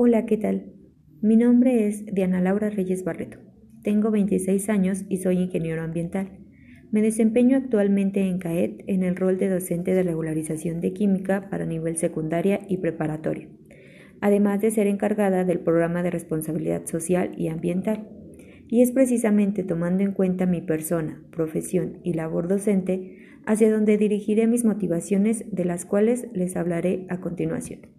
Hola, 0.00 0.26
¿qué 0.26 0.36
tal? 0.36 0.74
Mi 1.22 1.34
nombre 1.34 1.88
es 1.88 2.06
Diana 2.06 2.40
Laura 2.40 2.70
Reyes 2.70 3.02
Barreto. 3.02 3.38
Tengo 3.82 4.12
26 4.12 4.68
años 4.68 5.04
y 5.08 5.16
soy 5.16 5.38
ingeniero 5.38 5.82
ambiental. 5.82 6.38
Me 6.92 7.02
desempeño 7.02 7.56
actualmente 7.56 8.20
en 8.20 8.38
CAET 8.38 8.84
en 8.86 9.02
el 9.02 9.16
rol 9.16 9.38
de 9.38 9.48
docente 9.48 9.94
de 9.94 10.04
regularización 10.04 10.80
de 10.80 10.92
química 10.92 11.50
para 11.50 11.66
nivel 11.66 11.96
secundaria 11.96 12.60
y 12.68 12.76
preparatorio, 12.76 13.48
además 14.20 14.60
de 14.60 14.70
ser 14.70 14.86
encargada 14.86 15.44
del 15.44 15.58
programa 15.58 16.04
de 16.04 16.12
responsabilidad 16.12 16.86
social 16.86 17.32
y 17.36 17.48
ambiental. 17.48 18.08
Y 18.68 18.82
es 18.82 18.92
precisamente 18.92 19.64
tomando 19.64 20.04
en 20.04 20.12
cuenta 20.12 20.46
mi 20.46 20.60
persona, 20.60 21.24
profesión 21.32 21.98
y 22.04 22.12
labor 22.12 22.46
docente 22.46 23.16
hacia 23.46 23.68
donde 23.68 23.98
dirigiré 23.98 24.46
mis 24.46 24.64
motivaciones 24.64 25.44
de 25.50 25.64
las 25.64 25.84
cuales 25.84 26.28
les 26.32 26.54
hablaré 26.54 27.04
a 27.08 27.18
continuación. 27.18 27.97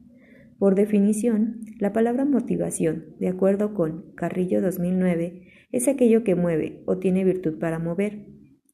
Por 0.59 0.76
definición, 0.76 1.62
la 1.80 1.94
palabra 1.94 2.26
motivación, 2.26 3.16
de 3.18 3.30
acuerdo 3.30 3.73
con 3.73 4.12
Carrillo 4.16 4.62
2009, 4.62 5.48
es 5.72 5.88
aquello 5.88 6.26
que 6.26 6.35
mueve 6.35 6.84
o 6.85 6.98
tiene 6.98 7.23
virtud 7.23 7.59
para 7.59 7.80
mover. 7.80 8.26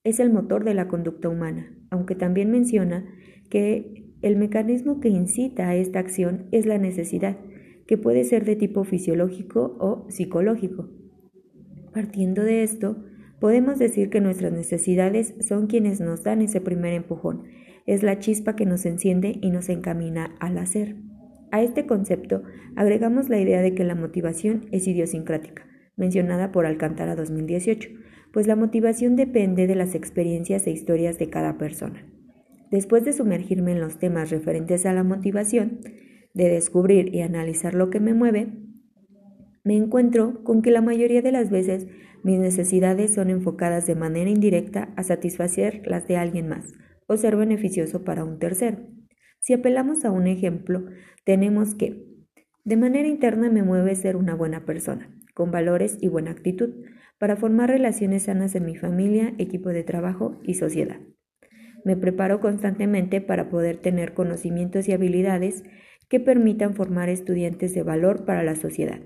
Es 0.04 0.20
el 0.20 0.34
motor 0.34 0.64
de 0.64 0.74
la 0.74 0.88
conducta 0.88 1.30
humana, 1.30 1.78
aunque 1.92 2.16
también 2.16 2.50
menciona 2.50 3.06
que 3.52 4.12
el 4.24 4.36
mecanismo 4.36 5.00
que 5.00 5.10
incita 5.10 5.70
a 5.70 5.76
esta 5.76 6.00
acción 6.00 6.48
es 6.52 6.66
la 6.66 6.80
necesidad, 6.80 7.38
que 7.86 8.00
puede 8.00 8.24
ser 8.24 8.46
de 8.46 8.56
tipo 8.56 8.84
fisiológico 8.84 9.78
o 9.80 10.10
psicológico. 10.10 10.90
Partiendo 11.94 12.42
de 12.42 12.64
esto, 12.64 13.06
podemos 13.40 13.78
decir 13.78 14.10
que 14.10 14.22
nuestras 14.22 14.52
necesidades 14.52 15.36
son 15.40 15.68
quienes 15.68 16.02
nos 16.02 16.24
dan 16.24 16.42
ese 16.42 16.62
primer 16.62 16.94
empujón, 16.94 17.44
es 17.86 18.02
la 18.02 18.18
chispa 18.18 18.56
que 18.56 18.66
nos 18.66 18.88
enciende 18.88 19.38
y 19.40 19.52
nos 19.52 19.70
encamina 19.70 20.36
al 20.40 20.58
hacer. 20.58 20.96
A 21.56 21.62
este 21.62 21.86
concepto 21.86 22.44
agregamos 22.76 23.30
la 23.30 23.40
idea 23.40 23.62
de 23.62 23.74
que 23.74 23.86
la 23.86 23.96
motivación 23.96 24.66
es 24.74 24.90
idiosincrática, 24.90 25.66
mencionada 25.96 26.52
por 26.52 26.66
Alcántara 26.66 27.16
2018, 27.16 27.92
pues 28.34 28.46
la 28.46 28.58
motivación 28.58 29.16
depende 29.16 29.66
de 29.66 29.76
las 29.76 29.96
experiencias 29.96 30.68
e 30.68 30.72
historias 30.72 31.18
de 31.18 31.30
cada 31.30 31.58
persona. 31.58 32.06
Después 32.72 33.06
de 33.06 33.14
sumergirme 33.14 33.72
en 33.72 33.80
los 33.80 34.00
temas 34.00 34.32
referentes 34.32 34.86
a 34.86 34.92
la 34.92 35.06
motivación, 35.06 35.80
de 36.34 36.50
descubrir 36.50 37.16
y 37.16 37.22
analizar 37.22 37.74
lo 37.74 37.90
que 37.90 38.02
me 38.02 38.14
mueve, 38.14 38.52
me 39.64 39.78
encuentro 39.78 40.44
con 40.44 40.62
que 40.62 40.72
la 40.72 40.82
mayoría 40.82 41.22
de 41.22 41.32
las 41.32 41.52
veces 41.52 41.88
mis 42.22 42.38
necesidades 42.38 43.14
son 43.14 43.30
enfocadas 43.30 43.88
de 43.88 43.96
manera 43.96 44.30
indirecta 44.30 44.90
a 44.98 45.04
satisfacer 45.04 45.84
las 45.86 46.06
de 46.06 46.18
alguien 46.18 46.50
más 46.50 46.74
o 47.08 47.16
ser 47.16 47.38
beneficioso 47.38 48.04
para 48.04 48.26
un 48.26 48.40
tercero. 48.40 48.95
Si 49.46 49.54
apelamos 49.54 50.06
a 50.06 50.10
un 50.10 50.26
ejemplo, 50.26 50.86
tenemos 51.24 51.76
que, 51.76 52.04
de 52.64 52.78
manera 52.78 53.08
interna 53.08 53.48
me 53.52 53.62
mueve 53.62 53.94
ser 53.94 54.16
una 54.16 54.34
buena 54.34 54.66
persona, 54.66 55.16
con 55.36 55.52
valores 55.52 56.00
y 56.02 56.08
buena 56.08 56.32
actitud, 56.32 56.74
para 57.20 57.36
formar 57.36 57.70
relaciones 57.70 58.24
sanas 58.24 58.56
en 58.56 58.66
mi 58.66 58.76
familia, 58.76 59.36
equipo 59.38 59.70
de 59.70 59.84
trabajo 59.84 60.40
y 60.42 60.56
sociedad. 60.56 61.00
Me 61.84 61.96
preparo 61.96 62.40
constantemente 62.40 63.22
para 63.22 63.52
poder 63.52 63.78
tener 63.78 64.16
conocimientos 64.16 64.90
y 64.90 64.94
habilidades 64.94 65.64
que 66.10 66.20
permitan 66.20 66.74
formar 66.74 67.10
estudiantes 67.10 67.76
de 67.76 67.84
valor 67.84 68.26
para 68.26 68.42
la 68.42 68.56
sociedad, 68.56 69.00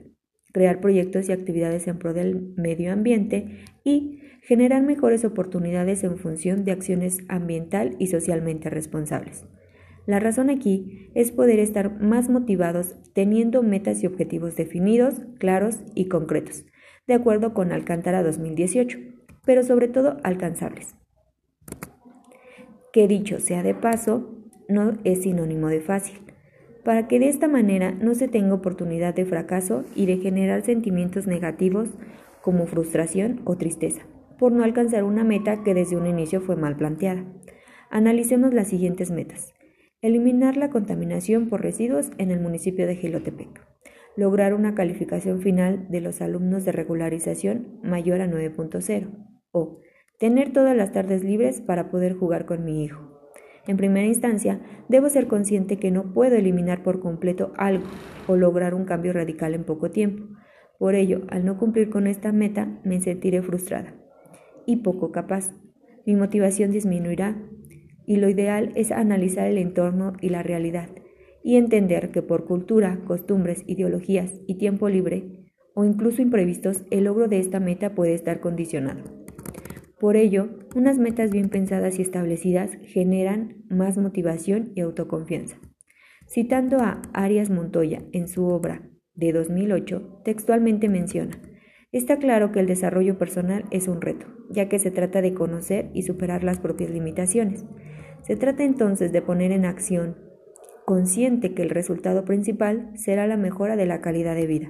crear 0.53 0.79
proyectos 0.79 1.27
y 1.27 1.33
actividades 1.33 1.85
en 1.89 1.99
pro 1.99 2.13
del 2.13 2.53
medio 2.55 2.93
ambiente 2.93 3.65
y 3.83 4.21
generar 4.43 4.83
mejores 4.83 5.25
oportunidades 5.25 6.05
en 6.05 6.17
función 6.17 6.63
de 6.63 6.71
acciones 6.71 7.25
ambiental 7.27 7.97
y 7.99 8.07
socialmente 8.07 8.69
responsables. 8.69 9.45
La 10.09 10.19
razón 10.19 10.49
aquí 10.49 11.11
es 11.13 11.31
poder 11.31 11.59
estar 11.59 12.01
más 12.01 12.29
motivados 12.29 12.95
teniendo 13.13 13.61
metas 13.61 14.01
y 14.01 14.07
objetivos 14.07 14.55
definidos, 14.55 15.21
claros 15.37 15.81
y 15.93 16.07
concretos, 16.07 16.65
de 17.05 17.13
acuerdo 17.13 17.53
con 17.53 17.71
Alcántara 17.71 18.23
2018, 18.23 18.97
pero 19.45 19.61
sobre 19.61 19.87
todo 19.87 20.17
alcanzables. 20.23 20.95
Que 22.91 23.07
dicho 23.07 23.39
sea 23.39 23.61
de 23.61 23.75
paso, 23.75 24.33
no 24.67 24.97
es 25.03 25.21
sinónimo 25.21 25.67
de 25.67 25.79
fácil, 25.79 26.17
para 26.83 27.07
que 27.07 27.19
de 27.19 27.29
esta 27.29 27.47
manera 27.47 27.91
no 27.91 28.15
se 28.15 28.27
tenga 28.27 28.55
oportunidad 28.55 29.13
de 29.13 29.27
fracaso 29.27 29.83
y 29.95 30.07
de 30.07 30.17
generar 30.17 30.63
sentimientos 30.63 31.27
negativos 31.27 31.87
como 32.41 32.65
frustración 32.65 33.41
o 33.45 33.57
tristeza, 33.57 34.01
por 34.39 34.53
no 34.53 34.63
alcanzar 34.63 35.03
una 35.03 35.23
meta 35.23 35.63
que 35.63 35.75
desde 35.75 35.97
un 35.97 36.07
inicio 36.07 36.41
fue 36.41 36.55
mal 36.55 36.77
planteada. 36.77 37.25
Analicemos 37.91 38.55
las 38.55 38.69
siguientes 38.69 39.11
metas. 39.11 39.53
Eliminar 40.01 40.55
la 40.55 40.69
contaminación 40.69 41.49
por 41.49 41.61
residuos 41.61 42.11
en 42.17 42.31
el 42.31 42.39
municipio 42.39 42.87
de 42.87 42.95
Gilotepec. 42.95 43.67
Lograr 44.15 44.53
una 44.53 44.73
calificación 44.73 45.41
final 45.41 45.87
de 45.89 45.99
los 45.99 46.21
alumnos 46.21 46.63
de 46.63 46.71
regularización 46.71 47.81
mayor 47.83 48.21
a 48.21 48.27
9.0. 48.27 49.09
O 49.51 49.81
tener 50.17 50.53
todas 50.53 50.73
las 50.77 50.93
tardes 50.93 51.25
libres 51.25 51.59
para 51.59 51.91
poder 51.91 52.13
jugar 52.13 52.45
con 52.45 52.63
mi 52.63 52.85
hijo. 52.85 53.19
En 53.67 53.75
primera 53.75 54.07
instancia, 54.07 54.61
debo 54.87 55.09
ser 55.09 55.27
consciente 55.27 55.75
que 55.75 55.91
no 55.91 56.13
puedo 56.13 56.37
eliminar 56.37 56.81
por 56.81 57.01
completo 57.01 57.51
algo 57.57 57.83
o 58.25 58.37
lograr 58.37 58.75
un 58.75 58.85
cambio 58.85 59.11
radical 59.11 59.53
en 59.53 59.65
poco 59.65 59.91
tiempo. 59.91 60.23
Por 60.77 60.95
ello, 60.95 61.23
al 61.27 61.43
no 61.43 61.57
cumplir 61.57 61.89
con 61.89 62.07
esta 62.07 62.31
meta, 62.31 62.79
me 62.85 63.01
sentiré 63.01 63.41
frustrada 63.41 63.95
y 64.65 64.77
poco 64.77 65.11
capaz. 65.11 65.51
Mi 66.05 66.15
motivación 66.15 66.71
disminuirá 66.71 67.35
y 68.09 68.15
lo 68.15 68.27
ideal 68.27 68.71
es 68.73 68.91
analizar 68.91 69.45
el 69.45 69.59
entorno 69.59 70.13
y 70.19 70.29
la 70.29 70.41
realidad 70.41 70.89
y 71.43 71.57
entender 71.57 72.09
que 72.09 72.23
por 72.23 72.45
cultura, 72.45 73.01
costumbres, 73.05 73.63
ideologías 73.67 74.33
y 74.47 74.55
tiempo 74.55 74.89
libre 74.89 75.51
o 75.75 75.85
incluso 75.85 76.23
imprevistos, 76.23 76.83
el 76.89 77.03
logro 77.03 77.27
de 77.27 77.37
esta 77.37 77.59
meta 77.59 77.93
puede 77.93 78.15
estar 78.15 78.39
condicionado. 78.39 79.03
Por 79.99 80.15
ello, 80.15 80.49
unas 80.75 80.97
metas 80.97 81.29
bien 81.29 81.49
pensadas 81.49 81.99
y 81.99 82.01
establecidas 82.01 82.71
generan 82.83 83.63
más 83.69 83.99
motivación 83.99 84.71
y 84.73 84.81
autoconfianza. 84.81 85.59
Citando 86.27 86.79
a 86.79 87.03
Arias 87.13 87.51
Montoya 87.51 88.01
en 88.11 88.27
su 88.27 88.45
obra 88.45 88.89
de 89.13 89.33
2008, 89.33 90.21
textualmente 90.25 90.89
menciona, 90.89 91.39
Está 91.91 92.19
claro 92.19 92.51
que 92.51 92.59
el 92.59 92.67
desarrollo 92.67 93.17
personal 93.17 93.65
es 93.71 93.87
un 93.87 93.99
reto, 93.99 94.27
ya 94.51 94.69
que 94.69 94.77
se 94.77 94.91
trata 94.91 95.23
de 95.23 95.33
conocer 95.33 95.89
y 95.95 96.03
superar 96.03 96.43
las 96.43 96.59
propias 96.59 96.91
limitaciones. 96.91 97.65
Se 98.21 98.35
trata 98.35 98.63
entonces 98.63 99.11
de 99.11 99.23
poner 99.23 99.51
en 99.51 99.65
acción, 99.65 100.15
consciente 100.85 101.55
que 101.55 101.63
el 101.63 101.71
resultado 101.71 102.25
principal 102.25 102.91
será 102.93 103.25
la 103.25 103.37
mejora 103.37 103.75
de 103.75 103.87
la 103.87 104.01
calidad 104.01 104.35
de 104.35 104.45
vida. 104.45 104.69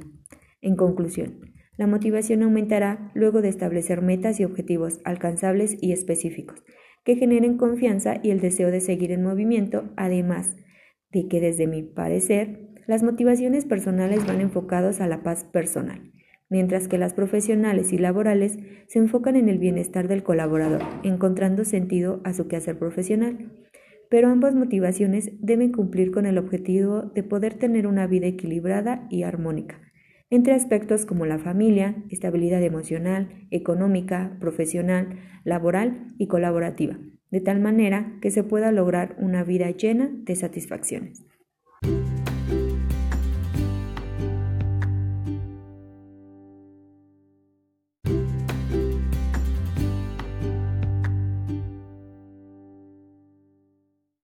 En 0.62 0.78
conclusión, 0.78 1.42
la 1.76 1.88
motivación 1.88 2.42
aumentará 2.42 3.12
luego 3.14 3.42
de 3.42 3.50
establecer 3.50 4.02
metas 4.02 4.40
y 4.40 4.46
objetivos 4.46 5.02
alcanzables 5.04 5.76
y 5.82 5.92
específicos, 5.92 6.64
que 7.04 7.18
generen 7.18 7.58
confianza 7.58 8.22
y 8.24 8.32
el 8.32 8.40
deseo 8.40 8.72
de 8.72 8.80
seguir 8.80 9.12
en 9.12 9.24
movimiento, 9.24 9.92
además 9.98 10.56
de 11.12 11.28
que 11.28 11.42
desde 11.42 11.68
mi 11.68 11.84
parecer, 11.84 12.70
las 12.88 13.04
motivaciones 13.04 13.66
personales 13.66 14.26
van 14.26 14.40
enfocados 14.40 15.02
a 15.02 15.08
la 15.08 15.22
paz 15.22 15.44
personal 15.44 16.14
mientras 16.50 16.88
que 16.88 16.98
las 16.98 17.14
profesionales 17.14 17.94
y 17.94 17.98
laborales 17.98 18.58
se 18.88 19.00
enfocan 19.00 19.36
en 19.36 19.50
el 19.50 19.60
bienestar 19.60 20.08
del 20.08 20.24
colaborador, 20.24 20.82
encontrando 21.04 21.64
sentido 21.64 22.22
a 22.24 22.34
su 22.34 22.48
quehacer 22.48 22.78
profesional. 22.78 23.52
Pero 24.10 24.30
ambas 24.30 24.56
motivaciones 24.56 25.32
deben 25.40 25.72
cumplir 25.72 26.12
con 26.12 26.26
el 26.26 26.40
objetivo 26.40 27.04
de 27.14 27.24
poder 27.24 27.54
tener 27.54 27.86
una 27.86 28.08
vida 28.08 28.26
equilibrada 28.26 29.08
y 29.12 29.24
armónica, 29.24 29.80
entre 30.32 30.54
aspectos 30.54 31.06
como 31.06 31.28
la 31.28 31.38
familia, 31.38 32.04
estabilidad 32.10 32.64
emocional, 32.64 33.48
económica, 33.52 34.38
profesional, 34.40 35.20
laboral 35.44 36.08
y 36.18 36.28
colaborativa, 36.28 36.98
de 37.30 37.42
tal 37.42 37.60
manera 37.60 38.18
que 38.22 38.32
se 38.32 38.44
pueda 38.44 38.72
lograr 38.72 39.16
una 39.20 39.44
vida 39.44 39.70
llena 39.70 40.10
de 40.12 40.36
satisfacciones. 40.36 41.29